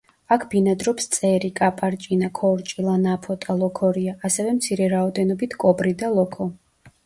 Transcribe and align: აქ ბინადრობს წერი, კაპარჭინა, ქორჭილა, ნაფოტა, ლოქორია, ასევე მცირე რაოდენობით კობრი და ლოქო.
აქ 0.35 0.43
ბინადრობს 0.51 1.07
წერი, 1.15 1.51
კაპარჭინა, 1.59 2.31
ქორჭილა, 2.41 2.97
ნაფოტა, 3.03 3.59
ლოქორია, 3.61 4.19
ასევე 4.31 4.57
მცირე 4.59 4.91
რაოდენობით 4.99 5.59
კობრი 5.67 5.97
და 6.05 6.15
ლოქო. 6.19 6.53